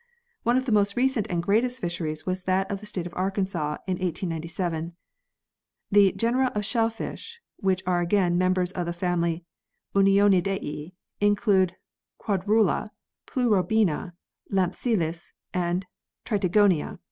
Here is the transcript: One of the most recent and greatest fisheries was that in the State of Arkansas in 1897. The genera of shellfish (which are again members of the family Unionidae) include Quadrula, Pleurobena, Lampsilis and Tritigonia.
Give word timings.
One 0.41 0.57
of 0.57 0.65
the 0.65 0.71
most 0.71 0.95
recent 0.97 1.27
and 1.29 1.43
greatest 1.43 1.79
fisheries 1.79 2.25
was 2.25 2.45
that 2.45 2.71
in 2.71 2.77
the 2.77 2.87
State 2.87 3.05
of 3.05 3.13
Arkansas 3.15 3.77
in 3.85 3.99
1897. 3.99 4.93
The 5.91 6.11
genera 6.13 6.51
of 6.55 6.65
shellfish 6.65 7.39
(which 7.57 7.83
are 7.85 8.01
again 8.01 8.35
members 8.35 8.71
of 8.71 8.87
the 8.87 8.93
family 8.93 9.43
Unionidae) 9.93 10.93
include 11.19 11.75
Quadrula, 12.19 12.89
Pleurobena, 13.27 14.13
Lampsilis 14.51 15.33
and 15.53 15.85
Tritigonia. 16.25 16.97